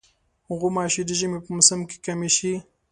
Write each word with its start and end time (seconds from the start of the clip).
غوماشې 0.59 1.03
د 1.05 1.11
ژمي 1.19 1.39
په 1.43 1.49
موسم 1.55 1.79
کې 1.89 1.97
کمې 2.05 2.29
شي. 2.37 2.53